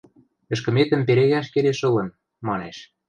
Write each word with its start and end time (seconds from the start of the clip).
–Ӹшкӹметӹм 0.53 1.01
перегӓш 1.07 1.47
келеш 1.53 1.79
ылын,– 1.89 2.09
манеш. 2.47 2.77